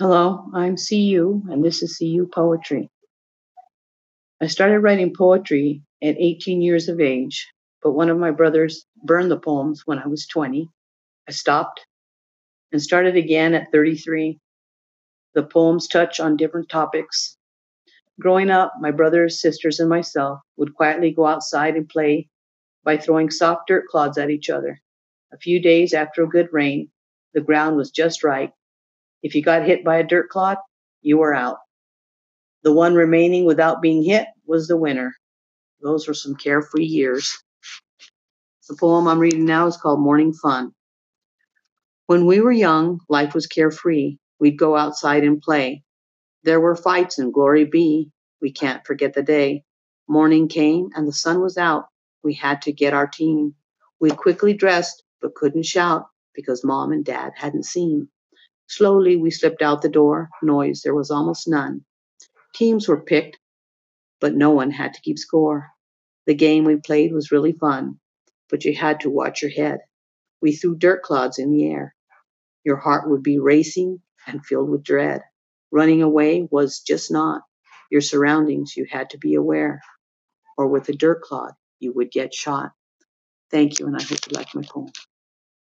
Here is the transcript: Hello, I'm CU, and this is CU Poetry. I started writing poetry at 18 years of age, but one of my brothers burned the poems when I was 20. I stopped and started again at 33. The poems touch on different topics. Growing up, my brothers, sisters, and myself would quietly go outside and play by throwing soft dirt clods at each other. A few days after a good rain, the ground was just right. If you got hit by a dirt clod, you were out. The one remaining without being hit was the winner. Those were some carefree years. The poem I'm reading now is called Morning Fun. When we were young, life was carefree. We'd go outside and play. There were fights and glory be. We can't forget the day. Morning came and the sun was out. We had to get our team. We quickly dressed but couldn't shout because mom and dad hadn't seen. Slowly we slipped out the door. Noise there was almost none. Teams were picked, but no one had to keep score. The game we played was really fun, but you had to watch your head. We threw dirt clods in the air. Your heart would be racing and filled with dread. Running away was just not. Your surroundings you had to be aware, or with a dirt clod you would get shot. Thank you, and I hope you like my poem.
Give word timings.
Hello, 0.00 0.46
I'm 0.54 0.76
CU, 0.78 1.42
and 1.50 1.62
this 1.62 1.82
is 1.82 1.98
CU 1.98 2.26
Poetry. 2.32 2.88
I 4.40 4.46
started 4.46 4.80
writing 4.80 5.12
poetry 5.14 5.82
at 6.02 6.16
18 6.18 6.62
years 6.62 6.88
of 6.88 7.02
age, 7.02 7.46
but 7.82 7.92
one 7.92 8.08
of 8.08 8.16
my 8.16 8.30
brothers 8.30 8.86
burned 9.04 9.30
the 9.30 9.38
poems 9.38 9.82
when 9.84 9.98
I 9.98 10.06
was 10.06 10.26
20. 10.26 10.70
I 11.28 11.32
stopped 11.32 11.84
and 12.72 12.80
started 12.80 13.14
again 13.14 13.52
at 13.52 13.70
33. 13.72 14.38
The 15.34 15.42
poems 15.42 15.86
touch 15.86 16.18
on 16.18 16.38
different 16.38 16.70
topics. 16.70 17.36
Growing 18.18 18.48
up, 18.48 18.72
my 18.80 18.92
brothers, 18.92 19.42
sisters, 19.42 19.80
and 19.80 19.90
myself 19.90 20.40
would 20.56 20.74
quietly 20.74 21.10
go 21.10 21.26
outside 21.26 21.76
and 21.76 21.86
play 21.86 22.26
by 22.84 22.96
throwing 22.96 23.28
soft 23.28 23.68
dirt 23.68 23.84
clods 23.86 24.16
at 24.16 24.30
each 24.30 24.48
other. 24.48 24.80
A 25.34 25.36
few 25.36 25.60
days 25.60 25.92
after 25.92 26.22
a 26.22 26.26
good 26.26 26.48
rain, 26.52 26.90
the 27.34 27.42
ground 27.42 27.76
was 27.76 27.90
just 27.90 28.24
right. 28.24 28.50
If 29.22 29.34
you 29.34 29.42
got 29.42 29.66
hit 29.66 29.84
by 29.84 29.98
a 29.98 30.06
dirt 30.06 30.28
clod, 30.28 30.56
you 31.02 31.18
were 31.18 31.34
out. 31.34 31.58
The 32.62 32.72
one 32.72 32.94
remaining 32.94 33.44
without 33.44 33.82
being 33.82 34.02
hit 34.02 34.26
was 34.46 34.68
the 34.68 34.76
winner. 34.76 35.14
Those 35.82 36.06
were 36.06 36.14
some 36.14 36.36
carefree 36.36 36.84
years. 36.84 37.42
The 38.68 38.76
poem 38.76 39.08
I'm 39.08 39.18
reading 39.18 39.46
now 39.46 39.66
is 39.66 39.76
called 39.76 40.00
Morning 40.00 40.32
Fun. 40.32 40.72
When 42.06 42.26
we 42.26 42.40
were 42.40 42.52
young, 42.52 43.00
life 43.08 43.34
was 43.34 43.46
carefree. 43.46 44.18
We'd 44.38 44.58
go 44.58 44.76
outside 44.76 45.24
and 45.24 45.40
play. 45.40 45.82
There 46.44 46.60
were 46.60 46.76
fights 46.76 47.18
and 47.18 47.32
glory 47.32 47.64
be. 47.64 48.10
We 48.40 48.52
can't 48.52 48.86
forget 48.86 49.14
the 49.14 49.22
day. 49.22 49.64
Morning 50.08 50.48
came 50.48 50.90
and 50.94 51.06
the 51.06 51.12
sun 51.12 51.40
was 51.40 51.58
out. 51.58 51.86
We 52.22 52.34
had 52.34 52.62
to 52.62 52.72
get 52.72 52.94
our 52.94 53.06
team. 53.06 53.54
We 54.00 54.10
quickly 54.10 54.54
dressed 54.54 55.02
but 55.20 55.34
couldn't 55.34 55.66
shout 55.66 56.06
because 56.34 56.64
mom 56.64 56.92
and 56.92 57.04
dad 57.04 57.32
hadn't 57.36 57.64
seen. 57.64 58.08
Slowly 58.70 59.16
we 59.16 59.32
slipped 59.32 59.62
out 59.62 59.82
the 59.82 59.88
door. 59.88 60.30
Noise 60.44 60.82
there 60.84 60.94
was 60.94 61.10
almost 61.10 61.48
none. 61.48 61.84
Teams 62.54 62.86
were 62.86 63.02
picked, 63.02 63.36
but 64.20 64.36
no 64.36 64.50
one 64.50 64.70
had 64.70 64.94
to 64.94 65.00
keep 65.00 65.18
score. 65.18 65.70
The 66.26 66.36
game 66.36 66.62
we 66.62 66.76
played 66.76 67.12
was 67.12 67.32
really 67.32 67.50
fun, 67.50 67.98
but 68.48 68.64
you 68.64 68.72
had 68.76 69.00
to 69.00 69.10
watch 69.10 69.42
your 69.42 69.50
head. 69.50 69.80
We 70.40 70.52
threw 70.52 70.76
dirt 70.76 71.02
clods 71.02 71.40
in 71.40 71.50
the 71.50 71.68
air. 71.68 71.96
Your 72.62 72.76
heart 72.76 73.10
would 73.10 73.24
be 73.24 73.40
racing 73.40 74.02
and 74.28 74.46
filled 74.46 74.70
with 74.70 74.84
dread. 74.84 75.22
Running 75.72 76.00
away 76.00 76.46
was 76.48 76.78
just 76.78 77.10
not. 77.10 77.42
Your 77.90 78.02
surroundings 78.02 78.76
you 78.76 78.86
had 78.88 79.10
to 79.10 79.18
be 79.18 79.34
aware, 79.34 79.80
or 80.56 80.68
with 80.68 80.88
a 80.88 80.92
dirt 80.92 81.22
clod 81.22 81.54
you 81.80 81.92
would 81.92 82.12
get 82.12 82.32
shot. 82.32 82.70
Thank 83.50 83.80
you, 83.80 83.88
and 83.88 83.96
I 83.96 84.02
hope 84.02 84.20
you 84.30 84.36
like 84.36 84.54
my 84.54 84.62
poem. 84.62 84.92